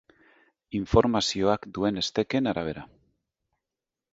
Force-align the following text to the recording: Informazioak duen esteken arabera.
Informazioak 0.77 1.67
duen 1.77 2.01
esteken 2.03 2.51
arabera. 2.53 2.87